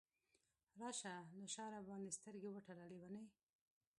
[0.81, 3.25] راشه له شاه راباندې سترګې وتړه لیونۍ!